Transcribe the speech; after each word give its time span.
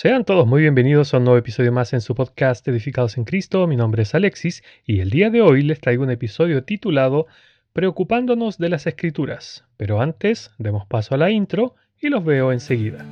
Sean 0.00 0.24
todos 0.24 0.46
muy 0.46 0.60
bienvenidos 0.60 1.12
a 1.12 1.16
un 1.16 1.24
nuevo 1.24 1.38
episodio 1.38 1.72
más 1.72 1.92
en 1.92 2.00
su 2.00 2.14
podcast 2.14 2.68
Edificados 2.68 3.18
en 3.18 3.24
Cristo. 3.24 3.66
Mi 3.66 3.74
nombre 3.74 4.04
es 4.04 4.14
Alexis 4.14 4.62
y 4.86 5.00
el 5.00 5.10
día 5.10 5.28
de 5.28 5.42
hoy 5.42 5.64
les 5.64 5.80
traigo 5.80 6.04
un 6.04 6.10
episodio 6.12 6.62
titulado 6.62 7.26
Preocupándonos 7.72 8.58
de 8.58 8.68
las 8.68 8.86
Escrituras. 8.86 9.64
Pero 9.76 10.00
antes, 10.00 10.52
demos 10.56 10.86
paso 10.86 11.16
a 11.16 11.18
la 11.18 11.32
intro 11.32 11.74
y 12.00 12.10
los 12.10 12.24
veo 12.24 12.52
enseguida. 12.52 13.04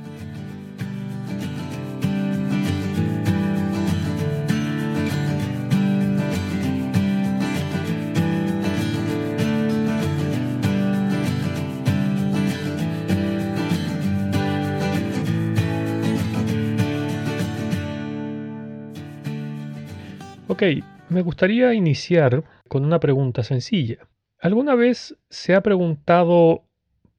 Ok, 20.49 20.63
me 21.09 21.21
gustaría 21.23 21.73
iniciar 21.73 22.41
con 22.69 22.85
una 22.85 23.01
pregunta 23.01 23.43
sencilla. 23.43 24.07
¿Alguna 24.39 24.75
vez 24.75 25.17
se 25.29 25.53
ha 25.53 25.61
preguntado 25.61 26.63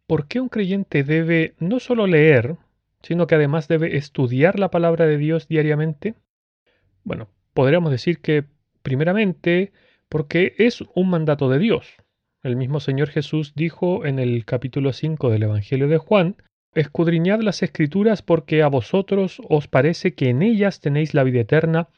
por 0.07 0.29
qué 0.29 0.41
un 0.41 0.49
creyente 0.49 1.05
debe 1.05 1.55
no 1.59 1.79
solo 1.79 2.07
leer, 2.07 2.57
sino 3.03 3.27
que 3.27 3.35
además 3.35 3.69
debe 3.69 3.99
estudiar 3.99 4.59
la 4.59 4.71
palabra 4.71 5.05
de 5.05 5.19
Dios 5.19 5.47
diariamente? 5.47 6.15
Bueno, 7.05 7.29
podríamos 7.53 7.91
decir 7.91 8.21
que 8.21 8.45
primeramente 8.83 9.73
porque 10.09 10.55
es 10.57 10.83
un 10.95 11.11
mandato 11.11 11.51
de 11.51 11.59
Dios. 11.59 11.97
El 12.43 12.57
mismo 12.57 12.81
Señor 12.81 13.11
Jesús 13.11 13.53
dijo 13.55 14.07
en 14.07 14.19
el 14.19 14.47
capítulo 14.47 14.95
5 14.95 15.29
del 15.29 15.43
Evangelio 15.43 15.89
de 15.89 15.99
Juan, 15.99 16.37
Escudriñad 16.75 17.41
las 17.41 17.63
escrituras 17.63 18.21
porque 18.21 18.63
a 18.63 18.69
vosotros 18.69 19.41
os 19.49 19.69
parece 19.69 20.13
que 20.13 20.29
en 20.29 20.43
ellas 20.43 20.81
tenéis 20.81 21.15
la 21.15 21.25
vida 21.25 21.41
eterna, 21.41 21.89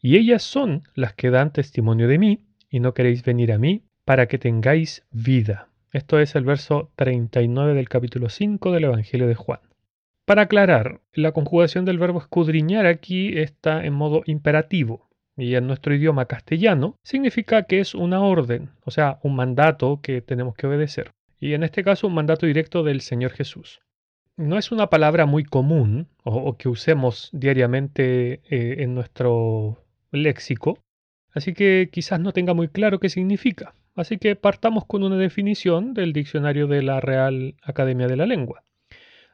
y 0.00 0.16
ellas 0.16 0.42
son 0.42 0.84
las 0.94 1.14
que 1.14 1.30
dan 1.30 1.52
testimonio 1.52 2.06
de 2.06 2.18
mí, 2.18 2.46
y 2.70 2.78
no 2.78 2.94
queréis 2.94 3.24
venir 3.24 3.52
a 3.52 3.58
mí 3.58 3.82
para 4.04 4.28
que 4.28 4.38
tengáis 4.38 5.04
vida. 5.10 5.68
Esto 5.92 6.20
es 6.20 6.36
el 6.36 6.44
verso 6.44 6.92
39 6.94 7.74
del 7.74 7.88
capítulo 7.88 8.28
5 8.28 8.70
del 8.70 8.84
Evangelio 8.84 9.26
de 9.26 9.34
Juan. 9.34 9.60
Para 10.24 10.42
aclarar, 10.42 11.00
la 11.12 11.32
conjugación 11.32 11.84
del 11.84 11.98
verbo 11.98 12.20
escudriñar 12.20 12.86
aquí 12.86 13.36
está 13.36 13.84
en 13.84 13.94
modo 13.94 14.22
imperativo, 14.26 15.08
y 15.36 15.56
en 15.56 15.66
nuestro 15.66 15.92
idioma 15.92 16.26
castellano 16.26 16.94
significa 17.02 17.64
que 17.64 17.80
es 17.80 17.96
una 17.96 18.20
orden, 18.20 18.70
o 18.84 18.92
sea, 18.92 19.18
un 19.24 19.34
mandato 19.34 20.00
que 20.00 20.22
tenemos 20.22 20.54
que 20.54 20.68
obedecer. 20.68 21.10
Y 21.40 21.54
en 21.54 21.64
este 21.64 21.82
caso 21.82 22.06
un 22.06 22.14
mandato 22.14 22.46
directo 22.46 22.84
del 22.84 23.00
Señor 23.00 23.32
Jesús 23.32 23.80
no 24.40 24.58
es 24.58 24.72
una 24.72 24.88
palabra 24.88 25.26
muy 25.26 25.44
común 25.44 26.08
o, 26.24 26.56
que 26.56 26.68
usemos 26.68 27.28
diariamente 27.32 28.40
eh, 28.48 28.82
en 28.82 28.94
nuestro 28.94 29.84
léxico, 30.10 30.78
así 31.32 31.52
que 31.52 31.90
quizás 31.92 32.20
no 32.20 32.32
tenga 32.32 32.54
muy 32.54 32.68
claro 32.68 32.98
qué 32.98 33.08
significa. 33.08 33.74
Así 33.94 34.18
que 34.18 34.36
partamos 34.36 34.86
con 34.86 35.02
una 35.02 35.16
definición 35.16 35.94
del 35.94 36.12
diccionario 36.12 36.66
de 36.66 36.82
la 36.82 37.00
Real 37.00 37.56
Academia 37.62 38.06
de 38.06 38.16
la 38.16 38.26
Lengua. 38.26 38.64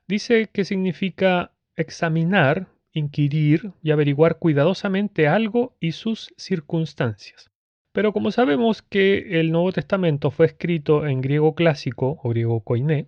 Dice 0.08 0.48
que 0.52 0.64
significa 0.64 1.52
examinar, 1.76 2.66
inquirir 2.92 3.72
y 3.82 3.92
averiguar 3.92 4.38
cuidadosamente 4.38 5.28
algo 5.28 5.76
y 5.78 5.92
sus 5.92 6.32
circunstancias. 6.36 7.50
Pero 7.92 8.12
como 8.12 8.32
sabemos 8.32 8.82
que 8.82 9.40
el 9.40 9.52
Nuevo 9.52 9.72
Testamento 9.72 10.30
fue 10.30 10.46
escrito 10.46 11.06
en 11.06 11.20
griego 11.20 11.54
clásico 11.54 12.18
o 12.22 12.28
griego 12.30 12.60
koiné, 12.60 13.06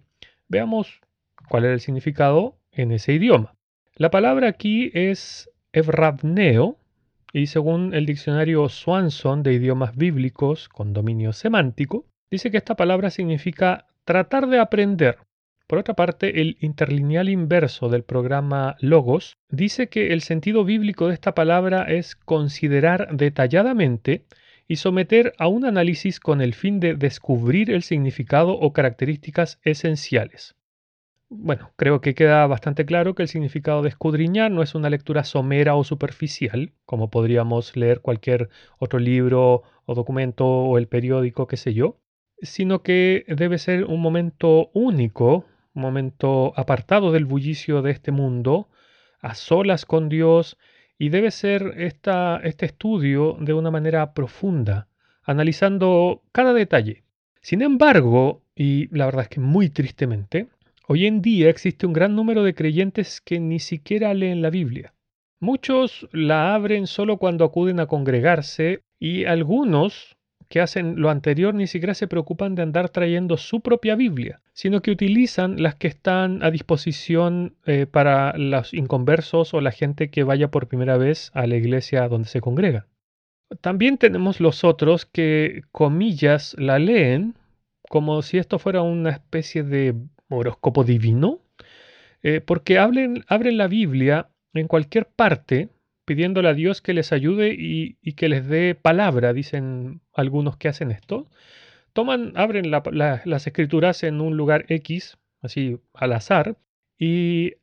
veamos 0.48 1.00
cuál 1.48 1.64
era 1.64 1.74
el 1.74 1.80
significado 1.80 2.58
en 2.72 2.92
ese 2.92 3.12
idioma. 3.12 3.54
La 3.94 4.10
palabra 4.10 4.48
aquí 4.48 4.90
es 4.94 5.50
evravneo 5.72 6.78
y 7.32 7.46
según 7.46 7.94
el 7.94 8.06
diccionario 8.06 8.68
Swanson 8.68 9.42
de 9.42 9.54
idiomas 9.54 9.96
bíblicos 9.96 10.68
con 10.68 10.92
dominio 10.92 11.32
semántico, 11.32 12.06
dice 12.30 12.50
que 12.50 12.56
esta 12.56 12.76
palabra 12.76 13.10
significa 13.10 13.86
tratar 14.04 14.48
de 14.48 14.58
aprender. 14.58 15.18
Por 15.66 15.78
otra 15.78 15.94
parte, 15.94 16.40
el 16.40 16.56
interlineal 16.60 17.28
inverso 17.28 17.90
del 17.90 18.02
programa 18.02 18.76
Logos 18.80 19.36
dice 19.50 19.88
que 19.88 20.14
el 20.14 20.22
sentido 20.22 20.64
bíblico 20.64 21.08
de 21.08 21.14
esta 21.14 21.34
palabra 21.34 21.82
es 21.82 22.16
considerar 22.16 23.14
detalladamente 23.14 24.24
y 24.66 24.76
someter 24.76 25.34
a 25.38 25.48
un 25.48 25.66
análisis 25.66 26.20
con 26.20 26.40
el 26.40 26.54
fin 26.54 26.80
de 26.80 26.94
descubrir 26.94 27.70
el 27.70 27.82
significado 27.82 28.52
o 28.52 28.72
características 28.72 29.60
esenciales. 29.62 30.54
Bueno, 31.30 31.72
creo 31.76 32.00
que 32.00 32.14
queda 32.14 32.46
bastante 32.46 32.86
claro 32.86 33.14
que 33.14 33.22
el 33.22 33.28
significado 33.28 33.82
de 33.82 33.90
escudriñar 33.90 34.50
no 34.50 34.62
es 34.62 34.74
una 34.74 34.88
lectura 34.88 35.24
somera 35.24 35.74
o 35.74 35.84
superficial, 35.84 36.72
como 36.86 37.10
podríamos 37.10 37.76
leer 37.76 38.00
cualquier 38.00 38.48
otro 38.78 38.98
libro 38.98 39.62
o 39.84 39.94
documento 39.94 40.46
o 40.46 40.78
el 40.78 40.88
periódico, 40.88 41.46
qué 41.46 41.58
sé 41.58 41.74
yo, 41.74 41.98
sino 42.40 42.82
que 42.82 43.24
debe 43.28 43.58
ser 43.58 43.84
un 43.84 44.00
momento 44.00 44.70
único, 44.72 45.44
un 45.74 45.82
momento 45.82 46.54
apartado 46.56 47.12
del 47.12 47.26
bullicio 47.26 47.82
de 47.82 47.90
este 47.90 48.10
mundo, 48.10 48.68
a 49.20 49.34
solas 49.34 49.84
con 49.84 50.08
Dios, 50.08 50.56
y 50.98 51.10
debe 51.10 51.30
ser 51.30 51.74
esta, 51.76 52.40
este 52.42 52.64
estudio 52.64 53.36
de 53.38 53.52
una 53.52 53.70
manera 53.70 54.14
profunda, 54.14 54.88
analizando 55.24 56.22
cada 56.32 56.54
detalle. 56.54 57.04
Sin 57.42 57.60
embargo, 57.60 58.42
y 58.54 58.88
la 58.96 59.04
verdad 59.04 59.22
es 59.22 59.28
que 59.28 59.40
muy 59.40 59.68
tristemente, 59.68 60.48
Hoy 60.90 61.04
en 61.04 61.20
día 61.20 61.50
existe 61.50 61.84
un 61.84 61.92
gran 61.92 62.16
número 62.16 62.42
de 62.42 62.54
creyentes 62.54 63.20
que 63.20 63.40
ni 63.40 63.58
siquiera 63.58 64.14
leen 64.14 64.40
la 64.40 64.48
Biblia. 64.48 64.94
Muchos 65.38 66.08
la 66.12 66.54
abren 66.54 66.86
solo 66.86 67.18
cuando 67.18 67.44
acuden 67.44 67.78
a 67.78 67.86
congregarse 67.86 68.80
y 68.98 69.26
algunos 69.26 70.16
que 70.48 70.62
hacen 70.62 70.98
lo 70.98 71.10
anterior 71.10 71.54
ni 71.54 71.66
siquiera 71.66 71.92
se 71.92 72.08
preocupan 72.08 72.54
de 72.54 72.62
andar 72.62 72.88
trayendo 72.88 73.36
su 73.36 73.60
propia 73.60 73.96
Biblia, 73.96 74.40
sino 74.54 74.80
que 74.80 74.90
utilizan 74.90 75.62
las 75.62 75.74
que 75.74 75.88
están 75.88 76.42
a 76.42 76.50
disposición 76.50 77.54
eh, 77.66 77.84
para 77.84 78.32
los 78.38 78.72
inconversos 78.72 79.52
o 79.52 79.60
la 79.60 79.72
gente 79.72 80.08
que 80.08 80.22
vaya 80.22 80.50
por 80.50 80.68
primera 80.68 80.96
vez 80.96 81.30
a 81.34 81.46
la 81.46 81.56
iglesia 81.56 82.08
donde 82.08 82.28
se 82.28 82.40
congrega. 82.40 82.86
También 83.60 83.98
tenemos 83.98 84.40
los 84.40 84.64
otros 84.64 85.04
que, 85.04 85.64
comillas, 85.70 86.56
la 86.58 86.78
leen 86.78 87.34
como 87.90 88.22
si 88.22 88.38
esto 88.38 88.58
fuera 88.58 88.80
una 88.80 89.10
especie 89.10 89.62
de 89.62 89.94
horóscopo 90.28 90.84
divino, 90.84 91.40
eh, 92.22 92.40
porque 92.40 92.78
abren, 92.78 93.24
abren 93.28 93.56
la 93.56 93.68
Biblia 93.68 94.28
en 94.54 94.68
cualquier 94.68 95.06
parte 95.06 95.68
pidiéndole 96.08 96.48
a 96.48 96.54
Dios 96.54 96.80
que 96.80 96.94
les 96.94 97.12
ayude 97.12 97.54
y, 97.54 97.94
que 98.14 98.30
les 98.30 98.48
dé 98.48 98.74
palabra, 98.74 99.34
dicen 99.34 100.00
algunos 100.14 100.56
que 100.56 100.68
hacen 100.68 100.90
esto. 100.90 101.26
Toman, 101.92 102.32
abren 102.34 102.70
las 102.70 103.46
escrituras 103.46 104.02
en 104.02 104.22
un 104.22 104.34
lugar 104.34 104.64
X, 104.68 105.18
así 105.42 105.78
al 105.92 106.14
azar, 106.14 106.56
y 106.98 107.56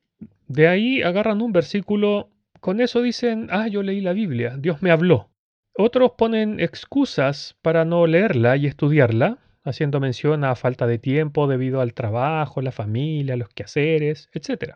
de 0.48 0.68
ahí 0.68 1.02
agarran 1.02 1.42
un 1.42 1.54
versículo, 1.54 2.30
con 2.60 2.82
eso 2.82 3.02
dicen, 3.02 3.48
ah, 3.50 3.68
yo 3.68 3.82
leí 3.82 4.00
la 4.00 4.14
Biblia, 4.14 4.58
Dios 4.60 4.84
me 4.84 4.92
habló. 4.92 5.32
Otros 5.74 6.12
ponen 6.16 6.60
excusas 6.60 7.58
para 7.64 7.84
no 7.84 8.06
leerla 8.06 8.58
y 8.58 8.68
estudiarla, 8.68 9.40
haciendo 9.66 10.00
mención 10.00 10.44
a 10.44 10.56
falta 10.56 10.88
de 10.88 11.00
tiempo 11.00 11.48
debido 11.48 11.82
al 11.82 11.94
trabajo, 11.94 12.62
la 12.62 12.72
familia, 12.72 13.36
los 13.36 13.50
quehaceres, 13.50 14.30
etc. 14.34 14.76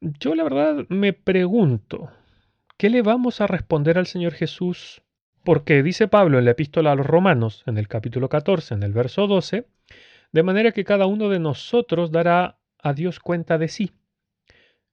Yo 0.00 0.34
la 0.34 0.44
verdad 0.44 0.86
me 0.88 1.12
pregunto, 1.12 2.10
¿qué 2.76 2.90
le 2.90 3.02
vamos 3.02 3.40
a 3.40 3.46
responder 3.46 3.98
al 3.98 4.06
Señor 4.06 4.34
Jesús? 4.34 5.02
Porque 5.42 5.82
dice 5.82 6.06
Pablo 6.06 6.38
en 6.38 6.44
la 6.44 6.52
epístola 6.52 6.92
a 6.92 6.94
los 6.94 7.06
Romanos, 7.06 7.64
en 7.66 7.78
el 7.78 7.88
capítulo 7.88 8.28
14, 8.28 8.74
en 8.74 8.82
el 8.82 8.92
verso 8.92 9.26
12, 9.26 9.66
de 10.32 10.42
manera 10.42 10.72
que 10.72 10.84
cada 10.84 11.06
uno 11.06 11.28
de 11.28 11.38
nosotros 11.38 12.12
dará 12.12 12.58
a 12.78 12.92
Dios 12.92 13.20
cuenta 13.20 13.58
de 13.58 13.68
sí. 13.68 13.92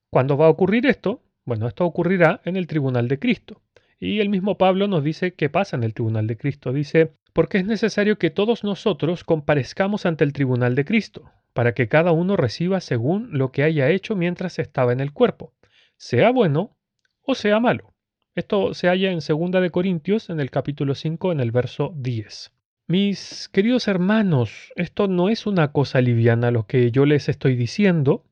¿Cuándo 0.09 0.37
va 0.37 0.47
a 0.47 0.49
ocurrir 0.49 0.85
esto? 0.85 1.21
Bueno, 1.45 1.67
esto 1.67 1.85
ocurrirá 1.85 2.41
en 2.45 2.55
el 2.55 2.67
tribunal 2.67 3.07
de 3.07 3.19
Cristo. 3.19 3.61
Y 3.99 4.19
el 4.19 4.29
mismo 4.29 4.57
Pablo 4.57 4.87
nos 4.87 5.03
dice 5.03 5.33
qué 5.33 5.49
pasa 5.49 5.75
en 5.75 5.83
el 5.83 5.93
tribunal 5.93 6.27
de 6.27 6.37
Cristo. 6.37 6.71
Dice, 6.71 7.13
porque 7.37 7.59
es 7.59 7.67
necesario 7.67 8.17
que 8.17 8.31
todos 8.31 8.63
nosotros 8.63 9.23
comparezcamos 9.23 10.07
ante 10.07 10.23
el 10.23 10.33
tribunal 10.33 10.73
de 10.73 10.85
Cristo, 10.85 11.29
para 11.53 11.75
que 11.75 11.87
cada 11.87 12.11
uno 12.11 12.35
reciba 12.35 12.81
según 12.81 13.29
lo 13.31 13.51
que 13.51 13.61
haya 13.61 13.91
hecho 13.91 14.15
mientras 14.15 14.57
estaba 14.57 14.91
en 14.91 15.01
el 15.01 15.13
cuerpo, 15.13 15.53
sea 15.97 16.31
bueno 16.31 16.75
o 17.21 17.35
sea 17.35 17.59
malo. 17.59 17.93
Esto 18.33 18.73
se 18.73 18.87
halla 18.87 19.11
en 19.11 19.19
2 19.19 19.61
de 19.61 19.69
Corintios 19.69 20.31
en 20.31 20.39
el 20.39 20.49
capítulo 20.49 20.95
5 20.95 21.31
en 21.31 21.39
el 21.39 21.51
verso 21.51 21.93
10. 21.97 22.53
Mis 22.87 23.49
queridos 23.49 23.87
hermanos, 23.87 24.73
esto 24.75 25.07
no 25.07 25.29
es 25.29 25.45
una 25.45 25.71
cosa 25.71 26.01
liviana 26.01 26.49
lo 26.49 26.65
que 26.65 26.89
yo 26.89 27.05
les 27.05 27.29
estoy 27.29 27.55
diciendo, 27.55 28.25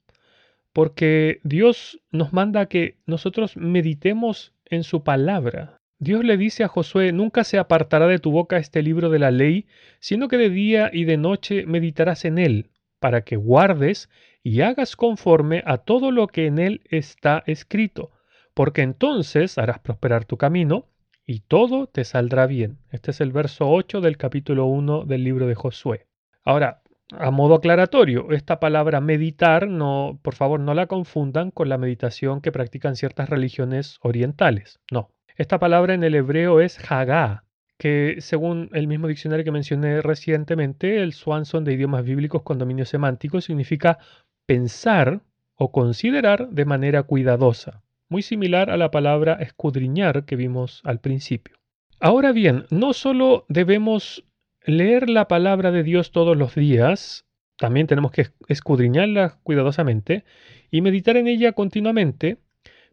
porque 0.73 1.41
Dios 1.43 2.01
nos 2.09 2.33
manda 2.33 2.65
que 2.65 2.97
nosotros 3.05 3.55
meditemos 3.55 4.55
en 4.65 4.83
su 4.83 5.03
palabra, 5.03 5.79
Dios 5.97 6.25
le 6.25 6.35
dice 6.35 6.65
a 6.65 6.67
Josué, 6.67 7.13
nunca 7.13 7.45
se 7.45 7.57
apartará 7.57 8.07
de 8.07 8.19
tu 8.19 8.31
boca 8.31 8.57
este 8.57 8.83
libro 8.83 9.09
de 9.09 9.19
la 9.19 9.31
ley, 9.31 9.65
sino 9.99 10.27
que 10.27 10.37
de 10.37 10.49
día 10.49 10.89
y 10.91 11.05
de 11.05 11.15
noche 11.15 11.65
meditarás 11.65 12.25
en 12.25 12.37
él, 12.37 12.69
para 12.99 13.21
que 13.21 13.37
guardes 13.37 14.09
y 14.43 14.59
hagas 14.61 14.97
conforme 14.97 15.63
a 15.65 15.77
todo 15.77 16.11
lo 16.11 16.27
que 16.27 16.47
en 16.47 16.59
él 16.59 16.81
está 16.89 17.43
escrito, 17.47 18.11
porque 18.53 18.81
entonces 18.81 19.57
harás 19.57 19.79
prosperar 19.79 20.25
tu 20.25 20.37
camino 20.37 20.89
y 21.25 21.39
todo 21.39 21.87
te 21.87 22.03
saldrá 22.03 22.45
bien. 22.45 22.77
Este 22.91 23.11
es 23.11 23.21
el 23.21 23.31
verso 23.31 23.69
8 23.69 24.01
del 24.01 24.17
capítulo 24.17 24.65
1 24.65 25.05
del 25.05 25.23
libro 25.23 25.47
de 25.47 25.55
Josué. 25.55 26.07
Ahora, 26.43 26.81
a 27.11 27.31
modo 27.31 27.55
aclaratorio, 27.55 28.31
esta 28.31 28.59
palabra 28.59 28.99
meditar, 28.99 29.69
no, 29.69 30.19
por 30.21 30.35
favor, 30.35 30.59
no 30.59 30.73
la 30.73 30.87
confundan 30.87 31.51
con 31.51 31.69
la 31.69 31.77
meditación 31.77 32.41
que 32.41 32.51
practican 32.51 32.97
ciertas 32.97 33.29
religiones 33.29 33.97
orientales. 34.01 34.79
No. 34.91 35.14
Esta 35.37 35.59
palabra 35.59 35.93
en 35.93 36.03
el 36.03 36.15
hebreo 36.15 36.61
es 36.61 36.79
hagá, 36.89 37.43
que 37.77 38.15
según 38.19 38.69
el 38.71 38.87
mismo 38.87 39.07
diccionario 39.07 39.43
que 39.43 39.51
mencioné 39.51 40.01
recientemente, 40.01 41.01
el 41.01 41.11
Swanson 41.11 41.65
de 41.65 41.73
idiomas 41.73 42.05
bíblicos 42.05 42.41
con 42.43 42.57
dominio 42.57 42.85
semántico 42.85 43.41
significa 43.41 43.97
pensar 44.45 45.21
o 45.55 45.73
considerar 45.73 46.49
de 46.51 46.63
manera 46.63 47.03
cuidadosa, 47.03 47.83
muy 48.07 48.21
similar 48.21 48.69
a 48.69 48.77
la 48.77 48.91
palabra 48.91 49.33
escudriñar 49.33 50.23
que 50.23 50.37
vimos 50.37 50.81
al 50.85 51.01
principio. 51.01 51.57
Ahora 51.99 52.31
bien, 52.31 52.65
no 52.69 52.93
solo 52.93 53.45
debemos 53.49 54.23
leer 54.65 55.09
la 55.09 55.27
palabra 55.27 55.71
de 55.71 55.83
Dios 55.83 56.11
todos 56.11 56.37
los 56.37 56.55
días, 56.55 57.25
también 57.57 57.87
tenemos 57.87 58.11
que 58.11 58.27
escudriñarla 58.47 59.37
cuidadosamente 59.43 60.23
y 60.71 60.79
meditar 60.79 61.17
en 61.17 61.27
ella 61.27 61.51
continuamente, 61.51 62.37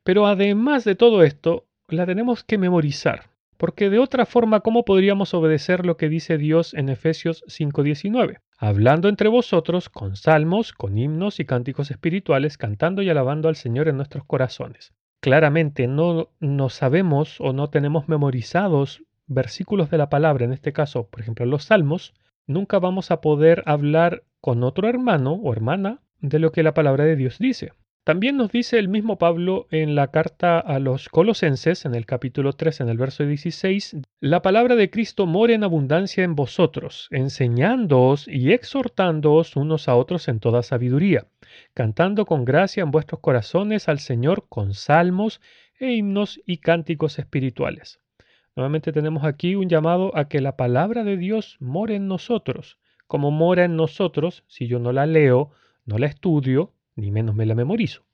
pero 0.03 0.27
además 0.27 0.85
de 0.85 0.97
todo 0.97 1.23
esto, 1.23 1.67
la 1.93 2.06
tenemos 2.06 2.44
que 2.44 2.59
memorizar. 2.59 3.31
Porque 3.56 3.91
de 3.91 4.00
otra 4.00 4.27
forma, 4.27 4.61
¿cómo 4.61 4.85
podríamos 4.85 5.35
obedecer 5.35 5.87
lo 5.87 5.97
que 5.97 6.09
dice 6.09 6.37
Dios 6.37 6.75
en 6.75 6.89
Efesios 6.89 7.44
5:19? 7.47 8.39
Hablando 8.59 9.09
entre 9.09 9.29
vosotros 9.29 9.89
con 9.89 10.17
salmos, 10.17 10.73
con 10.73 10.99
himnos 10.99 11.39
y 11.39 11.44
cánticos 11.44 11.91
espirituales, 11.91 12.59
cantando 12.59 13.03
y 13.03 13.11
alabando 13.11 13.49
al 13.49 13.56
Señor 13.56 13.89
en 13.89 13.97
nuestros 13.97 14.25
corazones. 14.25 14.93
Claramente 15.21 15.87
no, 15.87 16.31
no 16.41 16.69
sabemos 16.71 17.41
o 17.41 17.53
no 17.53 17.71
tenemos 17.71 18.09
memorizados 18.09 19.05
versículos 19.29 19.91
de 19.91 19.99
la 19.99 20.09
palabra, 20.09 20.45
en 20.45 20.53
este 20.53 20.73
caso, 20.73 21.06
por 21.09 21.21
ejemplo, 21.21 21.47
los 21.47 21.65
salmos, 21.65 22.15
nunca 22.47 22.79
vamos 22.79 23.11
a 23.11 23.21
poder 23.21 23.62
hablar 23.67 24.25
con 24.41 24.65
otro 24.65 24.88
hermano 24.88 25.35
o 25.35 25.53
hermana 25.53 26.00
de 26.21 26.38
lo 26.38 26.53
que 26.53 26.62
la 26.62 26.75
palabra 26.75 27.05
de 27.05 27.17
Dios 27.17 27.38
dice. 27.38 27.73
También 28.04 28.37
nos 28.37 28.50
dice 28.50 28.81
el 28.81 28.88
mismo 28.88 29.16
Pablo 29.16 29.69
en 29.70 29.94
la 29.94 30.08
carta 30.08 30.58
a 30.58 30.81
los 30.81 31.08
Colosenses, 31.08 31.84
en 31.84 31.94
el 31.94 32.04
capítulo 32.04 32.52
3, 32.52 32.81
en 32.81 32.88
el 32.88 32.99
verso 32.99 33.25
16, 33.25 33.99
la 34.19 34.43
palabra 34.43 34.75
de 34.75 34.90
Cristo 34.90 35.25
mora 35.25 35.52
en 35.54 35.62
abundancia 35.62 36.25
en 36.25 36.34
vosotros, 36.34 37.06
enseñándoos 37.12 38.26
y 38.26 38.52
exhortándoos 38.52 39.54
unos 39.54 39.87
a 39.88 39.94
otros 39.94 40.26
en 40.26 40.40
toda 40.40 40.64
sabiduría, 40.64 41.28
cantando 41.75 42.26
con 42.26 42.44
gracia 42.44 42.82
en 42.82 42.90
vuestros 42.90 43.20
corazones 43.20 43.88
al 43.88 44.00
Señor 44.00 44.46
con 44.49 44.75
salmos 44.75 45.40
e 45.78 45.93
himnos 45.93 46.40
y 46.44 46.56
cánticos 46.56 47.20
espirituales. 47.20 48.00
Nuevamente 48.56 48.90
tenemos 48.90 49.22
aquí 49.22 49.54
un 49.54 49.69
llamado 49.69 50.10
a 50.16 50.26
que 50.26 50.40
la 50.40 50.56
palabra 50.56 51.04
de 51.04 51.16
Dios 51.16 51.56
more 51.60 51.94
en 51.94 52.08
nosotros. 52.08 52.78
Como 53.06 53.31
mora 53.31 53.64
en 53.64 53.76
nosotros, 53.76 54.43
si 54.49 54.66
yo 54.66 54.81
no 54.81 54.90
la 54.90 55.06
leo, 55.06 55.52
no 55.84 55.99
la 55.99 56.06
estudio, 56.06 56.72
ni 56.97 57.11
menos 57.11 57.35
me 57.35 57.47
la 57.47 57.55
memorizo. 57.55 58.05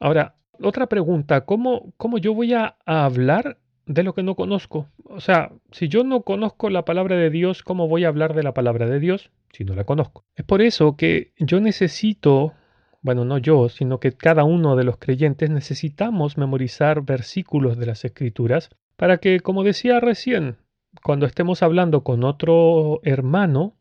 Ahora, 0.00 0.36
otra 0.60 0.86
pregunta, 0.86 1.42
¿cómo, 1.42 1.92
cómo 1.96 2.18
yo 2.18 2.34
voy 2.34 2.54
a, 2.54 2.76
hablar 2.84 3.58
de 3.86 4.02
lo 4.02 4.14
que 4.14 4.22
no 4.22 4.34
conozco? 4.34 4.88
O 5.04 5.20
sea, 5.20 5.52
si 5.72 5.88
yo 5.88 6.04
no 6.04 6.22
conozco 6.22 6.70
la 6.70 6.84
palabra 6.84 7.16
de 7.16 7.30
Dios, 7.30 7.62
¿cómo 7.62 7.88
voy 7.88 8.04
a 8.04 8.08
hablar 8.08 8.34
de 8.34 8.42
la 8.42 8.54
palabra 8.54 8.86
de 8.86 9.00
Dios 9.00 9.30
si 9.52 9.64
no 9.64 9.74
la 9.74 9.84
conozco? 9.84 10.24
Es 10.34 10.44
por 10.44 10.62
eso 10.62 10.96
que 10.96 11.32
yo 11.38 11.60
necesito, 11.60 12.54
bueno, 13.02 13.24
no 13.24 13.38
yo, 13.38 13.68
sino 13.68 14.00
que 14.00 14.12
cada 14.12 14.44
uno 14.44 14.76
de 14.76 14.84
los 14.84 14.98
creyentes 14.98 15.50
necesitamos 15.50 16.36
memorizar 16.36 17.02
versículos 17.02 17.78
de 17.78 17.86
las 17.86 18.04
escrituras 18.04 18.70
para 18.96 19.18
que, 19.18 19.40
como 19.40 19.62
decía 19.62 20.00
recién, 20.00 20.56
cuando 21.02 21.26
estemos 21.26 21.62
hablando 21.62 22.02
con 22.02 22.24
otro 22.24 23.00
hermano, 23.04 23.76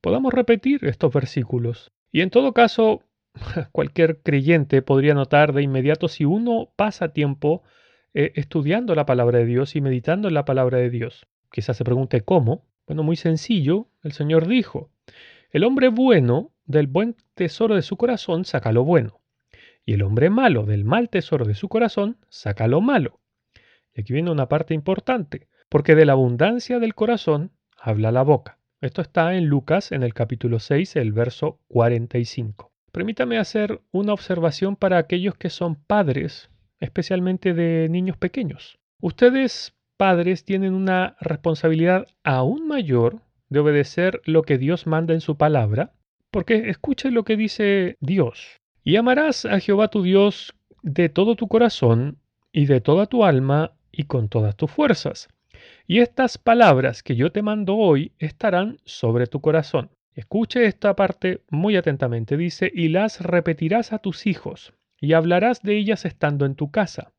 podamos 0.00 0.32
repetir 0.32 0.84
estos 0.84 1.12
versículos. 1.12 1.92
Y 2.12 2.20
en 2.20 2.30
todo 2.30 2.52
caso, 2.52 3.02
cualquier 3.72 4.20
creyente 4.22 4.82
podría 4.82 5.14
notar 5.14 5.52
de 5.52 5.62
inmediato 5.62 6.08
si 6.08 6.24
uno 6.24 6.70
pasa 6.76 7.12
tiempo 7.12 7.62
eh, 8.14 8.32
estudiando 8.36 8.94
la 8.94 9.06
palabra 9.06 9.38
de 9.38 9.46
Dios 9.46 9.76
y 9.76 9.80
meditando 9.80 10.28
en 10.28 10.34
la 10.34 10.44
palabra 10.44 10.78
de 10.78 10.90
Dios. 10.90 11.26
Quizás 11.50 11.76
se 11.76 11.84
pregunte 11.84 12.22
cómo. 12.22 12.64
Bueno, 12.86 13.02
muy 13.02 13.16
sencillo. 13.16 13.88
El 14.02 14.12
Señor 14.12 14.46
dijo, 14.46 14.90
el 15.50 15.64
hombre 15.64 15.88
bueno 15.88 16.52
del 16.66 16.86
buen 16.86 17.16
tesoro 17.34 17.74
de 17.74 17.82
su 17.82 17.96
corazón 17.96 18.44
saca 18.44 18.72
lo 18.72 18.84
bueno, 18.84 19.20
y 19.84 19.94
el 19.94 20.02
hombre 20.02 20.28
malo 20.30 20.64
del 20.64 20.84
mal 20.84 21.08
tesoro 21.08 21.46
de 21.46 21.54
su 21.54 21.68
corazón 21.68 22.18
saca 22.28 22.66
lo 22.66 22.80
malo. 22.80 23.20
Y 23.94 24.02
aquí 24.02 24.12
viene 24.12 24.30
una 24.30 24.48
parte 24.48 24.74
importante, 24.74 25.48
porque 25.68 25.94
de 25.94 26.04
la 26.04 26.12
abundancia 26.12 26.78
del 26.78 26.94
corazón 26.94 27.52
habla 27.78 28.12
la 28.12 28.22
boca. 28.22 28.58
Esto 28.80 29.00
está 29.00 29.34
en 29.34 29.46
Lucas 29.46 29.92
en 29.92 30.02
el 30.02 30.14
capítulo 30.14 30.60
6, 30.60 30.96
el 30.96 31.12
verso 31.12 31.60
45. 31.68 32.67
Permítame 32.92 33.38
hacer 33.38 33.80
una 33.92 34.12
observación 34.12 34.76
para 34.76 34.98
aquellos 34.98 35.34
que 35.36 35.50
son 35.50 35.76
padres, 35.76 36.50
especialmente 36.80 37.54
de 37.54 37.88
niños 37.88 38.16
pequeños. 38.16 38.78
Ustedes, 39.00 39.74
padres, 39.96 40.44
tienen 40.44 40.74
una 40.74 41.16
responsabilidad 41.20 42.06
aún 42.24 42.66
mayor 42.66 43.20
de 43.48 43.60
obedecer 43.60 44.20
lo 44.24 44.42
que 44.42 44.58
Dios 44.58 44.86
manda 44.86 45.14
en 45.14 45.20
su 45.20 45.36
palabra, 45.36 45.92
porque 46.30 46.68
escuche 46.70 47.10
lo 47.10 47.24
que 47.24 47.36
dice 47.36 47.96
Dios. 48.00 48.60
Y 48.84 48.96
amarás 48.96 49.44
a 49.44 49.60
Jehová 49.60 49.88
tu 49.88 50.02
Dios 50.02 50.54
de 50.82 51.08
todo 51.08 51.36
tu 51.36 51.48
corazón 51.48 52.18
y 52.52 52.66
de 52.66 52.80
toda 52.80 53.06
tu 53.06 53.24
alma 53.24 53.72
y 53.92 54.04
con 54.04 54.28
todas 54.28 54.56
tus 54.56 54.70
fuerzas. 54.70 55.28
Y 55.86 56.00
estas 56.00 56.38
palabras 56.38 57.02
que 57.02 57.16
yo 57.16 57.32
te 57.32 57.42
mando 57.42 57.76
hoy 57.76 58.12
estarán 58.18 58.78
sobre 58.84 59.26
tu 59.26 59.40
corazón. 59.40 59.90
Escuche 60.18 60.64
esta 60.64 60.96
parte 60.96 61.44
muy 61.48 61.76
atentamente. 61.76 62.36
Dice, 62.36 62.68
y 62.74 62.88
las 62.88 63.20
repetirás 63.20 63.92
a 63.92 64.00
tus 64.00 64.26
hijos, 64.26 64.74
y 65.00 65.12
hablarás 65.12 65.62
de 65.62 65.76
ellas 65.76 66.04
estando 66.04 66.44
en 66.44 66.56
tu 66.56 66.72
casa, 66.72 67.12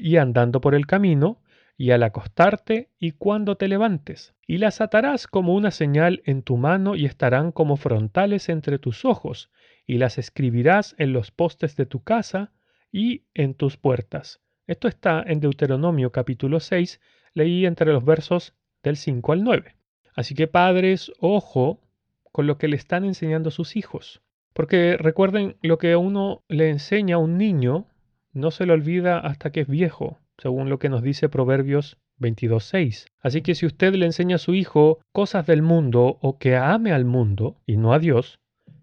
y 0.00 0.16
andando 0.16 0.60
por 0.60 0.74
el 0.74 0.88
camino, 0.88 1.40
y 1.76 1.92
al 1.92 2.02
acostarte, 2.02 2.90
y 2.98 3.12
cuando 3.12 3.56
te 3.56 3.68
levantes, 3.68 4.34
y 4.44 4.58
las 4.58 4.80
atarás 4.80 5.28
como 5.28 5.54
una 5.54 5.70
señal 5.70 6.20
en 6.24 6.42
tu 6.42 6.56
mano, 6.56 6.96
y 6.96 7.04
estarán 7.04 7.52
como 7.52 7.76
frontales 7.76 8.48
entre 8.48 8.80
tus 8.80 9.04
ojos, 9.04 9.52
y 9.86 9.98
las 9.98 10.18
escribirás 10.18 10.96
en 10.98 11.12
los 11.12 11.30
postes 11.30 11.76
de 11.76 11.86
tu 11.86 12.02
casa 12.02 12.50
y 12.90 13.22
en 13.34 13.54
tus 13.54 13.76
puertas. 13.76 14.40
Esto 14.66 14.88
está 14.88 15.22
en 15.24 15.38
Deuteronomio 15.38 16.10
capítulo 16.10 16.58
6, 16.58 17.00
leí 17.34 17.66
entre 17.66 17.92
los 17.92 18.04
versos 18.04 18.52
del 18.82 18.96
5 18.96 19.30
al 19.30 19.44
9. 19.44 19.76
Así 20.16 20.34
que 20.34 20.48
padres, 20.48 21.12
ojo 21.20 21.78
con 22.32 22.46
lo 22.46 22.58
que 22.58 22.68
le 22.68 22.76
están 22.76 23.04
enseñando 23.04 23.50
sus 23.50 23.76
hijos. 23.76 24.22
Porque 24.52 24.96
recuerden, 24.98 25.56
lo 25.62 25.78
que 25.78 25.96
uno 25.96 26.42
le 26.48 26.70
enseña 26.70 27.16
a 27.16 27.18
un 27.18 27.38
niño 27.38 27.86
no 28.32 28.50
se 28.50 28.66
lo 28.66 28.74
olvida 28.74 29.18
hasta 29.18 29.50
que 29.50 29.60
es 29.60 29.68
viejo, 29.68 30.18
según 30.38 30.68
lo 30.68 30.78
que 30.78 30.88
nos 30.88 31.02
dice 31.02 31.28
Proverbios 31.28 31.98
22.6. 32.18 33.06
Así 33.20 33.42
que 33.42 33.54
si 33.54 33.66
usted 33.66 33.94
le 33.94 34.06
enseña 34.06 34.36
a 34.36 34.38
su 34.38 34.54
hijo 34.54 34.98
cosas 35.12 35.46
del 35.46 35.62
mundo 35.62 36.18
o 36.20 36.38
que 36.38 36.56
ame 36.56 36.92
al 36.92 37.04
mundo 37.04 37.56
y 37.66 37.76
no 37.76 37.92
a 37.92 37.98
Dios, 37.98 38.38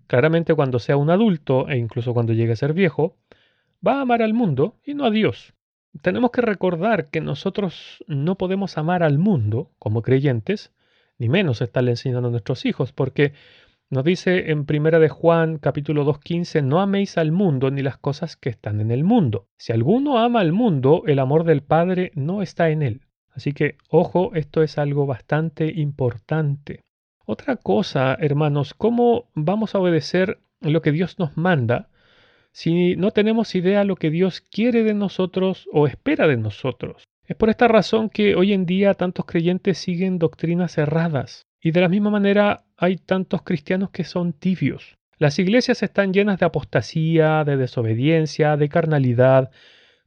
claramente 0.08 0.53
cuando 0.53 0.79
sea 0.79 0.98
un 0.98 1.10
adulto 1.10 1.68
e 1.70 1.77
incluso 1.77 2.13
cuando 2.13 2.34
llegue 2.34 2.53
a 2.53 2.58
ser 2.58 2.74
viejo, 2.74 3.15
va 3.86 3.96
a 3.96 4.01
amar 4.01 4.22
al 4.22 4.34
mundo 4.34 4.75
y 4.84 4.94
no 4.94 5.06
a 5.06 5.12
Dios. 5.12 5.53
Tenemos 6.01 6.32
que 6.32 6.41
recordar 6.41 7.10
que 7.10 7.22
nosotros 7.22 8.03
no 8.08 8.36
podemos 8.36 8.77
amar 8.77 9.01
al 9.01 9.18
mundo 9.18 9.72
como 9.79 10.01
creyentes 10.01 10.72
ni 11.20 11.30
menos 11.30 11.62
estarle 11.62 11.92
enseñando 11.92 12.30
a 12.30 12.32
nuestros 12.32 12.66
hijos, 12.66 12.92
porque 12.94 13.34
nos 13.92 14.04
dice 14.04 14.52
en 14.52 14.66
Primera 14.66 15.00
de 15.00 15.10
Juan 15.10 15.58
capítulo 15.58 16.06
2.15, 16.06 16.64
no 16.64 16.80
améis 16.80 17.18
al 17.18 17.32
mundo 17.32 17.70
ni 17.72 17.82
las 17.82 17.98
cosas 17.98 18.38
que 18.38 18.50
están 18.50 18.80
en 18.82 18.92
el 18.92 19.04
mundo. 19.04 19.48
Si 19.58 19.74
alguno 19.74 20.18
ama 20.20 20.40
al 20.40 20.54
mundo, 20.54 21.04
el 21.06 21.20
amor 21.20 21.44
del 21.44 21.62
Padre 21.62 22.12
no 22.16 22.42
está 22.42 22.70
en 22.70 22.82
él. 22.82 23.02
Así 23.32 23.52
que, 23.52 23.78
ojo, 23.90 24.32
esto 24.36 24.64
es 24.64 24.78
algo 24.78 25.06
bastante 25.06 25.72
importante. 25.76 26.84
Otra 27.26 27.58
cosa, 27.58 28.16
hermanos, 28.20 28.74
¿cómo 28.74 29.30
vamos 29.34 29.76
a 29.76 29.80
obedecer 29.80 30.40
lo 30.62 30.82
que 30.82 30.92
Dios 30.92 31.20
nos 31.20 31.36
manda 31.38 31.90
si 32.52 32.96
no 32.96 33.12
tenemos 33.12 33.56
idea 33.56 33.84
lo 33.84 33.96
que 33.96 34.10
Dios 34.10 34.42
quiere 34.42 34.84
de 34.84 34.94
nosotros 34.94 35.68
o 35.72 35.88
espera 35.88 36.28
de 36.28 36.38
nosotros? 36.38 37.09
Es 37.30 37.36
por 37.36 37.52
esta 37.52 37.68
razón 37.68 38.10
que 38.10 38.36
hoy 38.36 38.54
en 38.54 38.66
día 38.66 38.96
tantos 38.96 39.24
creyentes 39.26 39.78
siguen 39.78 40.18
doctrinas 40.18 40.80
erradas 40.80 41.46
y 41.62 41.70
de 41.70 41.82
la 41.82 41.88
misma 41.88 42.10
manera 42.10 42.64
hay 42.76 42.98
tantos 42.98 43.44
cristianos 43.44 43.92
que 43.92 44.04
son 44.04 44.34
tibios. 44.34 44.98
Las 45.20 45.38
iglesias 45.38 45.84
están 45.84 46.12
llenas 46.12 46.40
de 46.40 46.48
apostasía, 46.48 47.44
de 47.44 47.56
desobediencia, 47.56 48.58
de 48.58 48.68
carnalidad. 48.68 49.52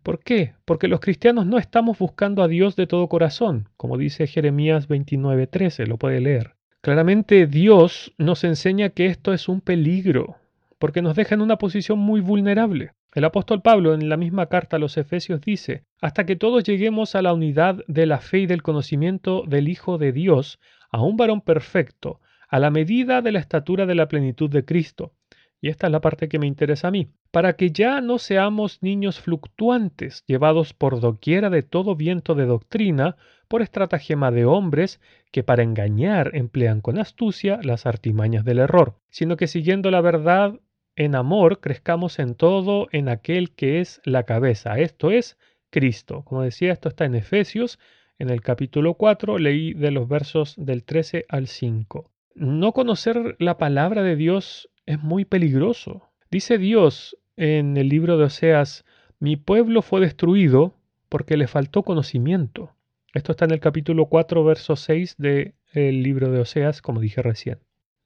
¿Por 0.03 0.19
qué? 0.19 0.55
Porque 0.65 0.89
los 0.89 0.99
cristianos 0.99 1.47
no 1.47 1.59
estamos 1.59 1.97
buscando 1.97 2.43
a 2.43 2.49
Dios 2.49 2.75
de 2.75 2.89
todo 2.89 3.09
corazón, 3.09 3.69
como 3.77 3.99
dice 3.99 4.27
Jeremías 4.27 4.89
29:13, 4.89 5.87
lo 5.87 5.99
puede 5.99 6.21
leer. 6.21 6.57
Claramente 6.81 7.47
Dios 7.47 8.13
nos 8.19 8.43
enseña 8.43 8.89
que 8.89 9.07
esto 9.07 9.33
es 9.33 9.49
un 9.49 9.61
peligro, 9.61 10.39
porque 10.81 11.03
nos 11.03 11.15
deja 11.15 11.37
en 11.37 11.43
una 11.43 11.57
posición 11.57 12.01
muy 12.01 12.21
vulnerable. 12.21 12.91
El 13.15 13.27
apóstol 13.27 13.61
Pablo 13.61 13.93
en 13.93 14.09
la 14.09 14.17
misma 14.17 14.47
carta 14.47 14.77
a 14.77 14.79
los 14.79 14.97
Efesios 14.97 15.43
dice, 15.43 15.85
hasta 16.01 16.25
que 16.25 16.35
todos 16.35 16.65
lleguemos 16.65 17.15
a 17.15 17.21
la 17.21 17.35
unidad 17.35 17.85
de 17.87 18.07
la 18.07 18.21
fe 18.21 18.39
y 18.39 18.47
del 18.47 18.63
conocimiento 18.63 19.45
del 19.47 19.69
Hijo 19.69 19.99
de 19.99 20.13
Dios, 20.13 20.59
a 20.91 21.03
un 21.03 21.19
varón 21.19 21.43
perfecto, 21.43 22.21
a 22.49 22.59
la 22.59 22.71
medida 22.71 23.21
de 23.21 23.33
la 23.33 23.39
estatura 23.39 23.85
de 23.85 23.95
la 23.95 24.09
plenitud 24.09 24.49
de 24.49 24.65
Cristo. 24.65 25.13
Y 25.61 25.69
esta 25.69 25.89
es 25.89 25.93
la 25.93 26.01
parte 26.01 26.29
que 26.29 26.39
me 26.39 26.47
interesa 26.47 26.89
a 26.89 26.91
mí, 26.91 27.09
para 27.31 27.53
que 27.53 27.71
ya 27.71 28.01
no 28.01 28.19
seamos 28.19 28.83
niños 28.83 29.21
fluctuantes, 29.21 30.25
llevados 30.27 30.73
por 30.73 30.99
doquiera 30.99 31.51
de 31.51 31.63
todo 31.63 31.95
viento 31.95 32.35
de 32.35 32.47
doctrina, 32.47 33.17
por 33.47 33.61
estratagema 33.61 34.31
de 34.31 34.47
hombres 34.47 35.03
que 35.31 35.43
para 35.43 35.63
engañar 35.63 36.31
emplean 36.35 36.81
con 36.81 36.99
astucia 36.99 37.61
las 37.63 37.85
artimañas 37.85 38.47
del 38.47 38.59
error, 38.59 38.97
sino 39.11 39.37
que 39.37 39.49
siguiendo 39.49 39.91
la 39.91 40.01
verdad 40.01 40.59
en 40.97 41.15
amor 41.15 41.61
crezcamos 41.61 42.19
en 42.19 42.35
todo 42.35 42.89
en 42.93 43.09
aquel 43.09 43.53
que 43.53 43.81
es 43.81 44.01
la 44.05 44.25
cabeza, 44.25 44.79
esto 44.79 45.11
es 45.11 45.39
Cristo. 45.71 46.23
Como 46.25 46.43
decía, 46.43 46.73
esto 46.73 46.89
está 46.89 47.05
en 47.05 47.15
Efesios, 47.15 47.79
en 48.19 48.31
el 48.31 48.43
capítulo 48.43 48.95
4, 48.95 49.39
leí 49.39 49.73
de 49.73 49.91
los 49.91 50.07
versos 50.07 50.55
del 50.57 50.85
13 50.85 51.25
al 51.29 51.49
5. 51.49 52.11
No 52.35 52.73
conocer 52.73 53.37
la 53.39 53.59
palabra 53.59 54.03
de 54.03 54.17
Dios 54.17 54.71
es 54.87 55.03
muy 55.03 55.25
peligroso. 55.25 56.11
Dice 56.31 56.59
Dios 56.59 57.17
en 57.37 57.77
el 57.77 57.89
libro 57.89 58.19
de 58.19 58.25
Oseas, 58.25 58.85
mi 59.19 59.37
pueblo 59.37 59.83
fue 59.83 60.01
destruido 60.01 60.75
porque 61.09 61.37
le 61.37 61.47
faltó 61.47 61.83
conocimiento. 61.83 62.75
Esto 63.15 63.33
está 63.33 63.45
en 63.45 63.53
el 63.53 63.61
capítulo 63.61 64.07
4, 64.07 64.45
verso 64.45 64.77
6 64.77 65.17
del 65.19 65.55
libro 66.03 66.31
de 66.31 66.41
Oseas, 66.41 66.81
como 66.81 67.01
dije 67.01 67.23
recién. 67.23 67.59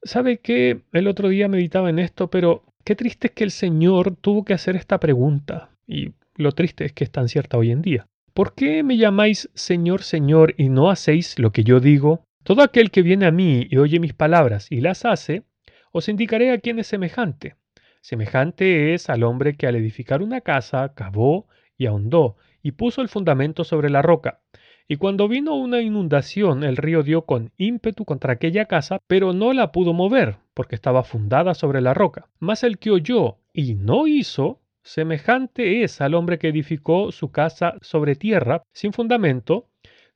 ¿Sabe 0.02 0.38
que 0.38 0.82
el 0.92 1.08
otro 1.08 1.28
día 1.28 1.48
meditaba 1.48 1.90
en 1.90 1.98
esto, 1.98 2.30
pero 2.30 2.64
Qué 2.86 2.94
triste 2.94 3.26
es 3.26 3.32
que 3.32 3.42
el 3.42 3.50
Señor 3.50 4.14
tuvo 4.14 4.44
que 4.44 4.54
hacer 4.54 4.76
esta 4.76 5.00
pregunta, 5.00 5.70
y 5.88 6.12
lo 6.36 6.52
triste 6.52 6.84
es 6.84 6.92
que 6.92 7.02
es 7.02 7.10
tan 7.10 7.28
cierta 7.28 7.58
hoy 7.58 7.72
en 7.72 7.82
día. 7.82 8.06
¿Por 8.32 8.54
qué 8.54 8.84
me 8.84 8.96
llamáis 8.96 9.50
Señor, 9.54 10.04
Señor 10.04 10.54
y 10.56 10.68
no 10.68 10.88
hacéis 10.88 11.36
lo 11.40 11.50
que 11.50 11.64
yo 11.64 11.80
digo? 11.80 12.22
Todo 12.44 12.62
aquel 12.62 12.92
que 12.92 13.02
viene 13.02 13.26
a 13.26 13.32
mí 13.32 13.66
y 13.68 13.78
oye 13.78 13.98
mis 13.98 14.14
palabras 14.14 14.70
y 14.70 14.82
las 14.82 15.04
hace, 15.04 15.42
os 15.90 16.08
indicaré 16.08 16.52
a 16.52 16.58
quién 16.58 16.78
es 16.78 16.86
semejante. 16.86 17.56
Semejante 18.02 18.94
es 18.94 19.10
al 19.10 19.24
hombre 19.24 19.56
que 19.56 19.66
al 19.66 19.74
edificar 19.74 20.22
una 20.22 20.40
casa 20.40 20.92
cavó 20.94 21.48
y 21.76 21.86
ahondó 21.86 22.36
y 22.62 22.70
puso 22.70 23.02
el 23.02 23.08
fundamento 23.08 23.64
sobre 23.64 23.90
la 23.90 24.00
roca. 24.00 24.42
Y 24.88 24.96
cuando 24.96 25.26
vino 25.26 25.56
una 25.56 25.80
inundación, 25.80 26.62
el 26.62 26.76
río 26.76 27.02
dio 27.02 27.22
con 27.22 27.50
ímpetu 27.56 28.04
contra 28.04 28.34
aquella 28.34 28.66
casa, 28.66 29.00
pero 29.08 29.32
no 29.32 29.52
la 29.52 29.72
pudo 29.72 29.92
mover, 29.92 30.36
porque 30.54 30.76
estaba 30.76 31.02
fundada 31.02 31.54
sobre 31.54 31.80
la 31.80 31.92
roca. 31.92 32.28
Mas 32.38 32.62
el 32.62 32.78
que 32.78 32.92
oyó 32.92 33.38
y 33.52 33.74
no 33.74 34.06
hizo, 34.06 34.60
semejante 34.84 35.82
es 35.82 36.00
al 36.00 36.14
hombre 36.14 36.38
que 36.38 36.48
edificó 36.48 37.10
su 37.10 37.32
casa 37.32 37.74
sobre 37.80 38.14
tierra, 38.14 38.62
sin 38.72 38.92
fundamento, 38.92 39.66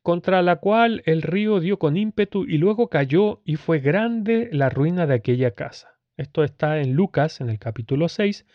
contra 0.02 0.40
la 0.40 0.56
cual 0.56 1.02
el 1.04 1.22
río 1.22 1.58
dio 1.58 1.80
con 1.80 1.96
ímpetu 1.96 2.44
y 2.44 2.58
luego 2.58 2.88
cayó 2.88 3.42
y 3.44 3.56
fue 3.56 3.80
grande 3.80 4.50
la 4.52 4.70
ruina 4.70 5.06
de 5.08 5.14
aquella 5.14 5.50
casa. 5.50 5.98
Esto 6.16 6.44
está 6.44 6.78
en 6.78 6.94
Lucas, 6.94 7.40
en 7.40 7.50
el 7.50 7.58
capítulo 7.58 8.08
6, 8.08 8.46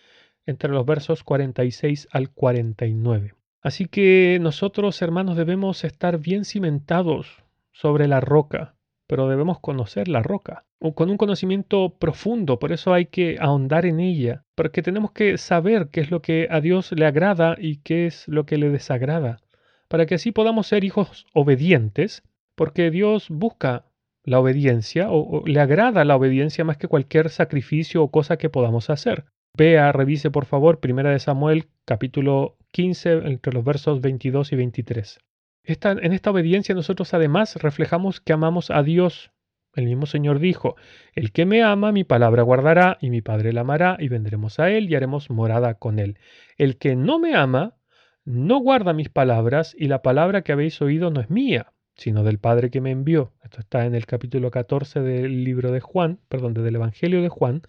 entre 0.46 0.70
los 0.70 0.86
versos 0.86 1.24
46 1.24 2.08
al 2.12 2.30
49. 2.30 3.34
Así 3.66 3.88
que 3.88 4.38
nosotros, 4.40 5.02
hermanos, 5.02 5.36
debemos 5.36 5.86
estar 5.86 6.20
bien 6.20 6.46
cimentados 6.46 7.42
sobre 7.72 8.08
la 8.08 8.20
roca, 8.20 8.76
pero 9.08 9.28
debemos 9.28 9.60
conocer 9.60 10.08
la 10.08 10.22
roca, 10.22 10.66
con 10.94 11.10
un 11.10 11.18
conocimiento 11.18 11.98
profundo, 11.98 12.60
por 12.60 12.72
eso 12.72 12.94
hay 12.94 13.08
que 13.08 13.38
ahondar 13.40 13.88
en 13.88 14.00
ella, 14.00 14.44
porque 14.54 14.84
tenemos 14.84 15.14
que 15.14 15.40
saber 15.40 15.90
qué 15.90 16.02
es 16.02 16.12
lo 16.12 16.22
que 16.22 16.48
a 16.52 16.62
Dios 16.62 16.92
le 16.92 17.08
agrada 17.08 17.56
y 17.58 17.78
qué 17.78 18.06
es 18.06 18.28
lo 18.28 18.46
que 18.46 18.60
le 18.60 18.70
desagrada, 18.70 19.40
para 19.88 20.06
que 20.06 20.14
así 20.14 20.32
podamos 20.32 20.68
ser 20.68 20.84
hijos 20.84 21.26
obedientes, 21.34 22.22
porque 22.54 22.92
Dios 22.92 23.30
busca 23.32 23.86
la 24.24 24.40
obediencia 24.40 25.08
o, 25.10 25.42
le 25.48 25.60
agrada 25.60 26.06
la 26.06 26.16
obediencia 26.16 26.64
más 26.66 26.78
que 26.78 26.88
cualquier 26.88 27.32
sacrificio 27.32 28.04
o 28.04 28.12
cosa 28.12 28.38
que 28.38 28.52
podamos 28.52 28.92
hacer. 28.92 29.26
Vea, 29.58 29.92
revise 29.92 30.30
por 30.30 30.46
favor 30.46 30.80
Primera 30.80 31.10
de 31.10 31.20
Samuel 31.20 31.66
capítulo 31.86 32.58
15 32.76 33.20
entre 33.28 33.54
los 33.54 33.64
versos 33.64 34.02
22 34.02 34.52
y 34.52 34.58
23. 34.58 35.20
en 35.64 36.12
esta 36.12 36.32
obediencia 36.32 36.76
nosotros 36.76 37.14
además 37.14 37.56
reflejamos 37.56 38.20
que 38.20 38.34
amamos 38.34 38.70
a 38.70 38.84
Dios. 38.84 39.32
El 39.76 39.86
mismo 39.86 40.06
Señor 40.08 40.40
dijo, 40.40 40.76
El 41.14 41.32
que 41.32 41.46
me 41.46 41.64
ama, 41.64 41.94
mi 41.94 42.04
palabra 42.04 42.44
guardará, 42.44 42.98
y 43.00 43.12
mi 43.12 43.22
Padre 43.22 43.54
la 43.54 43.62
amará, 43.62 43.96
y 43.98 44.10
vendremos 44.10 44.60
a 44.60 44.72
él 44.72 44.90
y 44.90 44.96
haremos 44.96 45.30
morada 45.30 45.76
con 45.76 46.00
él. 46.00 46.20
El 46.58 46.78
que 46.78 46.98
no 46.98 47.18
me 47.18 47.34
ama, 47.34 47.78
no 48.26 48.60
guarda 48.60 48.92
mis 48.92 49.08
palabras, 49.08 49.74
y 49.80 49.88
la 49.88 50.02
palabra 50.02 50.42
que 50.42 50.52
habéis 50.52 50.82
oído 50.82 51.12
no 51.12 51.22
es 51.22 51.30
mía, 51.30 51.72
sino 51.96 52.26
del 52.26 52.40
Padre 52.40 52.72
que 52.72 52.82
me 52.82 52.92
envió. 52.92 53.32
Esto 53.42 53.62
está 53.62 53.86
en 53.86 53.96
el 53.96 54.06
capítulo 54.06 54.52
14 54.52 55.00
del 55.00 55.46
libro 55.46 55.72
de 55.72 55.80
Juan, 55.80 56.20
perdón, 56.28 56.54
del 56.54 56.76
Evangelio 56.76 57.22
de 57.22 57.30
Juan, 57.30 57.62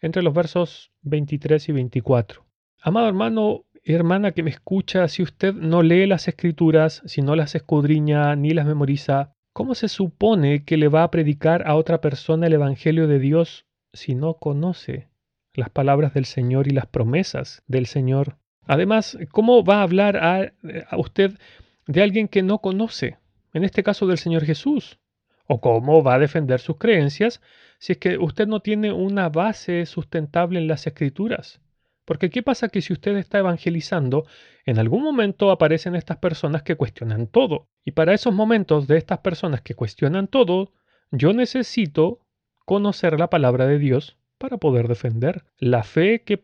entre 0.00 0.22
los 0.22 0.32
versos 0.32 0.92
23 1.02 1.68
y 1.68 1.72
24. 1.72 2.46
Amado 2.80 3.08
hermano 3.08 3.64
hermana 3.94 4.32
que 4.32 4.42
me 4.42 4.50
escucha, 4.50 5.06
si 5.06 5.22
usted 5.22 5.54
no 5.54 5.82
lee 5.82 6.06
las 6.06 6.26
escrituras, 6.26 7.02
si 7.06 7.22
no 7.22 7.36
las 7.36 7.54
escudriña 7.54 8.34
ni 8.34 8.50
las 8.50 8.66
memoriza, 8.66 9.32
¿cómo 9.52 9.76
se 9.76 9.88
supone 9.88 10.64
que 10.64 10.76
le 10.76 10.88
va 10.88 11.04
a 11.04 11.10
predicar 11.10 11.66
a 11.68 11.76
otra 11.76 12.00
persona 12.00 12.48
el 12.48 12.54
Evangelio 12.54 13.06
de 13.06 13.20
Dios 13.20 13.64
si 13.92 14.14
no 14.14 14.34
conoce 14.34 15.08
las 15.54 15.70
palabras 15.70 16.14
del 16.14 16.24
Señor 16.24 16.66
y 16.66 16.70
las 16.70 16.86
promesas 16.86 17.62
del 17.68 17.86
Señor? 17.86 18.38
Además, 18.66 19.16
¿cómo 19.30 19.64
va 19.64 19.76
a 19.76 19.82
hablar 19.82 20.16
a, 20.16 20.52
usted 20.96 21.38
de 21.86 22.02
alguien 22.02 22.26
que 22.26 22.42
no 22.42 22.58
conoce? 22.58 23.18
En 23.54 23.62
este 23.62 23.84
caso 23.84 24.06
del 24.06 24.18
Señor 24.18 24.44
Jesús. 24.44 24.98
¿O 25.46 25.60
cómo 25.60 26.02
va 26.02 26.14
a 26.14 26.18
defender 26.18 26.58
sus 26.58 26.76
creencias 26.76 27.40
si 27.78 27.92
es 27.92 27.98
que 27.98 28.18
usted 28.18 28.48
no 28.48 28.58
tiene 28.58 28.92
una 28.92 29.28
base 29.28 29.86
sustentable 29.86 30.58
en 30.58 30.66
las 30.66 30.88
escrituras? 30.88 31.60
Porque 32.06 32.30
¿qué 32.30 32.42
pasa 32.42 32.68
que 32.68 32.80
si 32.80 32.92
usted 32.92 33.16
está 33.16 33.38
evangelizando, 33.38 34.26
en 34.64 34.78
algún 34.78 35.02
momento 35.02 35.50
aparecen 35.50 35.96
estas 35.96 36.18
personas 36.18 36.62
que 36.62 36.76
cuestionan 36.76 37.26
todo? 37.26 37.66
Y 37.84 37.90
para 37.90 38.14
esos 38.14 38.32
momentos 38.32 38.86
de 38.86 38.96
estas 38.96 39.18
personas 39.18 39.60
que 39.60 39.74
cuestionan 39.74 40.28
todo, 40.28 40.72
yo 41.10 41.32
necesito 41.32 42.20
conocer 42.64 43.18
la 43.18 43.28
palabra 43.28 43.66
de 43.66 43.78
Dios 43.78 44.16
para 44.38 44.58
poder 44.58 44.86
defender 44.86 45.42
la 45.58 45.82
fe 45.82 46.22
que, 46.22 46.38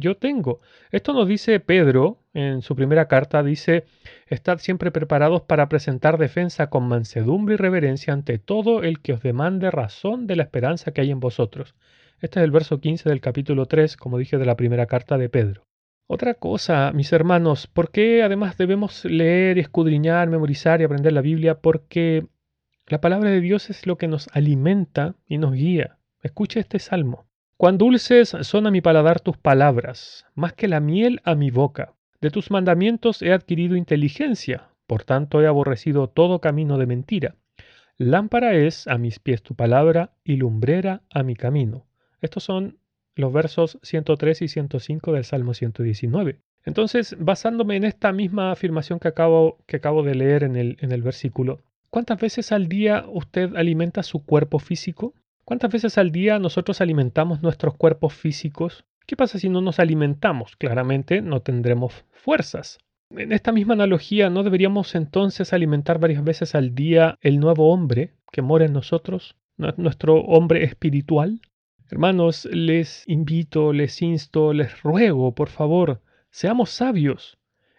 yo 0.00 0.16
tengo. 0.16 0.60
Esto 0.90 1.12
nos 1.12 1.28
dice 1.28 1.60
Pedro 1.60 2.18
en 2.32 2.62
su 2.62 2.74
primera 2.74 3.06
carta, 3.06 3.44
dice, 3.44 3.84
estad 4.26 4.58
siempre 4.58 4.90
preparados 4.90 5.42
para 5.42 5.68
presentar 5.68 6.18
defensa 6.18 6.70
con 6.70 6.88
mansedumbre 6.88 7.54
y 7.54 7.58
reverencia 7.58 8.12
ante 8.12 8.38
todo 8.38 8.82
el 8.82 9.00
que 9.00 9.12
os 9.12 9.22
demande 9.22 9.70
razón 9.70 10.26
de 10.26 10.36
la 10.36 10.42
esperanza 10.42 10.92
que 10.92 11.02
hay 11.02 11.12
en 11.12 11.20
vosotros 11.20 11.76
este 12.24 12.40
es 12.40 12.44
el 12.44 12.52
verso 12.52 12.80
15 12.80 13.10
del 13.10 13.20
capítulo 13.20 13.66
3, 13.66 13.98
como 13.98 14.16
dije, 14.16 14.38
de 14.38 14.46
la 14.46 14.56
primera 14.56 14.86
carta 14.86 15.18
de 15.18 15.28
Pedro. 15.28 15.66
Otra 16.06 16.32
cosa, 16.32 16.90
mis 16.94 17.12
hermanos, 17.12 17.66
¿por 17.66 17.90
qué 17.90 18.22
además 18.22 18.56
debemos 18.56 19.04
leer, 19.04 19.58
escudriñar, 19.58 20.30
memorizar 20.30 20.80
y 20.80 20.84
aprender 20.84 21.12
la 21.12 21.20
Biblia? 21.20 21.60
Porque 21.60 22.26
la 22.86 23.02
palabra 23.02 23.28
de 23.28 23.42
Dios 23.42 23.68
es 23.68 23.86
lo 23.86 23.98
que 23.98 24.08
nos 24.08 24.28
alimenta 24.32 25.16
y 25.26 25.36
nos 25.36 25.52
guía. 25.52 25.98
Escuche 26.22 26.60
este 26.60 26.78
salmo. 26.78 27.26
Cuán 27.58 27.76
dulces 27.76 28.34
son 28.40 28.66
a 28.66 28.70
mi 28.70 28.80
paladar 28.80 29.20
tus 29.20 29.36
palabras, 29.36 30.24
más 30.34 30.54
que 30.54 30.66
la 30.66 30.80
miel 30.80 31.20
a 31.24 31.34
mi 31.34 31.50
boca. 31.50 31.92
De 32.22 32.30
tus 32.30 32.50
mandamientos 32.50 33.20
he 33.20 33.34
adquirido 33.34 33.76
inteligencia, 33.76 34.70
por 34.86 35.04
tanto 35.04 35.42
he 35.42 35.46
aborrecido 35.46 36.08
todo 36.08 36.40
camino 36.40 36.78
de 36.78 36.86
mentira. 36.86 37.34
Lámpara 37.98 38.54
es 38.54 38.88
a 38.88 38.96
mis 38.96 39.18
pies 39.18 39.42
tu 39.42 39.54
palabra 39.54 40.14
y 40.24 40.36
lumbrera 40.36 41.02
a 41.10 41.22
mi 41.22 41.36
camino. 41.36 41.84
Estos 42.24 42.42
son 42.42 42.78
los 43.16 43.34
versos 43.34 43.78
103 43.82 44.40
y 44.40 44.48
105 44.48 45.12
del 45.12 45.24
Salmo 45.24 45.52
119. 45.52 46.40
Entonces, 46.64 47.14
basándome 47.18 47.76
en 47.76 47.84
esta 47.84 48.12
misma 48.12 48.50
afirmación 48.50 48.98
que 48.98 49.08
acabo, 49.08 49.58
que 49.66 49.76
acabo 49.76 50.02
de 50.02 50.14
leer 50.14 50.42
en 50.42 50.56
el, 50.56 50.78
en 50.80 50.90
el 50.92 51.02
versículo, 51.02 51.60
¿cuántas 51.90 52.18
veces 52.18 52.50
al 52.50 52.66
día 52.66 53.04
usted 53.12 53.54
alimenta 53.56 54.02
su 54.02 54.24
cuerpo 54.24 54.58
físico? 54.58 55.12
¿Cuántas 55.44 55.70
veces 55.70 55.98
al 55.98 56.12
día 56.12 56.38
nosotros 56.38 56.80
alimentamos 56.80 57.42
nuestros 57.42 57.74
cuerpos 57.74 58.14
físicos? 58.14 58.86
¿Qué 59.06 59.16
pasa 59.16 59.38
si 59.38 59.50
no 59.50 59.60
nos 59.60 59.78
alimentamos? 59.78 60.56
Claramente 60.56 61.20
no 61.20 61.42
tendremos 61.42 62.06
fuerzas. 62.10 62.78
En 63.10 63.32
esta 63.32 63.52
misma 63.52 63.74
analogía, 63.74 64.30
¿no 64.30 64.44
deberíamos 64.44 64.94
entonces 64.94 65.52
alimentar 65.52 65.98
varias 65.98 66.24
veces 66.24 66.54
al 66.54 66.74
día 66.74 67.18
el 67.20 67.38
nuevo 67.38 67.70
hombre 67.70 68.14
que 68.32 68.40
mora 68.40 68.64
en 68.64 68.72
nosotros, 68.72 69.36
nuestro 69.58 70.22
hombre 70.22 70.64
espiritual? 70.64 71.42
Hermanos, 71.90 72.46
les 72.46 73.04
invito, 73.06 73.74
les 73.74 74.00
insto, 74.00 74.54
les 74.54 74.82
ruego, 74.82 75.34
por 75.34 75.50
favor, 75.50 76.00
seamos 76.30 76.70
sabios. 76.70 77.38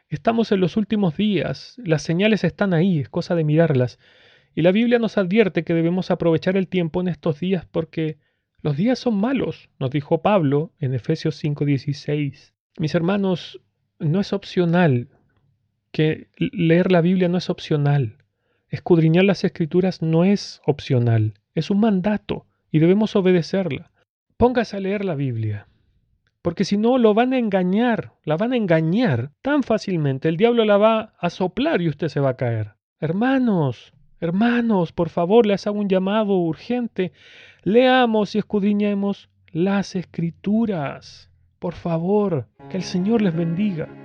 Estamos 0.09 0.51
en 0.51 0.59
los 0.59 0.77
últimos 0.77 1.17
días, 1.17 1.75
las 1.83 2.03
señales 2.03 2.43
están 2.43 2.75
ahí, 2.75 2.99
es 2.99 3.09
cosa 3.09 3.33
de 3.33 3.43
mirarlas. 3.43 3.97
Y 4.53 4.61
la 4.61 4.71
Biblia 4.71 4.99
nos 4.99 5.17
advierte 5.17 5.63
que 5.63 5.73
debemos 5.73 6.11
aprovechar 6.11 6.55
el 6.55 6.67
tiempo 6.67 7.01
en 7.01 7.07
estos 7.07 7.39
días 7.39 7.65
porque 7.65 8.19
los 8.61 8.77
días 8.77 8.99
son 8.99 9.19
malos, 9.19 9.69
nos 9.79 9.89
dijo 9.89 10.21
Pablo 10.21 10.71
en 10.79 10.93
Efesios 10.93 11.35
5:16. 11.43 12.53
Mis 12.77 12.93
hermanos, 12.93 13.59
no 13.97 14.19
es 14.19 14.33
opcional, 14.33 15.09
que 15.91 16.27
leer 16.37 16.91
la 16.91 17.01
Biblia 17.01 17.27
no 17.27 17.39
es 17.39 17.49
opcional. 17.49 18.17
Escudriñar 18.69 19.23
las 19.23 19.43
escrituras 19.43 20.03
no 20.03 20.25
es 20.25 20.61
opcional, 20.67 21.33
es 21.55 21.71
un 21.71 21.79
mandato 21.79 22.45
y 22.71 22.77
debemos 22.77 23.15
obedecerla. 23.15 23.91
Póngase 24.37 24.75
a 24.75 24.81
leer 24.81 25.05
la 25.05 25.15
Biblia, 25.15 25.69
porque 26.41 26.65
si 26.65 26.75
no 26.75 26.97
lo 26.97 27.13
van 27.13 27.31
a 27.31 27.37
engañar, 27.37 28.11
la 28.25 28.35
van 28.35 28.51
a 28.51 28.57
engañar 28.57 29.31
tan 29.41 29.63
fácilmente, 29.63 30.27
el 30.27 30.35
diablo 30.35 30.65
la 30.65 30.75
va 30.75 31.13
a 31.17 31.29
soplar 31.29 31.81
y 31.81 31.87
usted 31.87 32.09
se 32.09 32.19
va 32.19 32.31
a 32.31 32.35
caer. 32.35 32.73
Hermanos, 32.99 33.93
hermanos, 34.19 34.91
por 34.91 35.07
favor, 35.07 35.45
les 35.45 35.67
hago 35.67 35.79
un 35.79 35.87
llamado 35.87 36.37
urgente. 36.37 37.13
Leamos 37.63 38.35
y 38.35 38.39
escudriñemos 38.39 39.29
las 39.53 39.95
escrituras. 39.95 41.31
Por 41.57 41.73
favor, 41.73 42.49
que 42.69 42.75
el 42.75 42.83
Señor 42.83 43.21
les 43.21 43.33
bendiga. 43.33 44.04